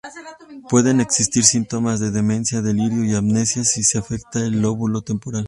[0.67, 5.39] Pueden existir síntomas de demencia, delirio y amnesia si se afecta el lóbulo temporal.